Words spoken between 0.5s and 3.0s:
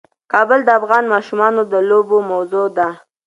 د افغان ماشومانو د لوبو موضوع ده.